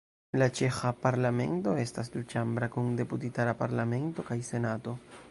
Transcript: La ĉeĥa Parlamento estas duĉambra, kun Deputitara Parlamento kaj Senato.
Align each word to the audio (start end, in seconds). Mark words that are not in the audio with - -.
La 0.41 0.45
ĉeĥa 0.59 0.91
Parlamento 1.01 1.73
estas 1.81 2.09
duĉambra, 2.15 2.69
kun 2.77 2.89
Deputitara 3.01 3.53
Parlamento 3.59 4.25
kaj 4.31 4.39
Senato. 4.49 4.95